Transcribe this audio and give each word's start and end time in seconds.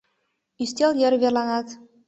Ӱстел 0.63 0.91
йыр 1.01 1.13
верланат. 1.21 1.67